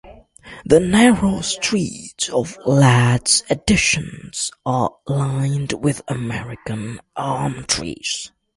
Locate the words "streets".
1.41-2.27